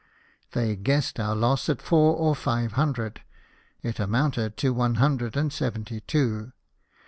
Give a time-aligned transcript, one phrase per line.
[0.53, 3.21] They guessed our loss at four or live hundred;
[3.83, 6.53] it amounted to one hundred and seventy two.